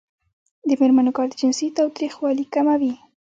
[0.67, 2.93] د میرمنو کار د جنسي تاوتریخوالي کموي.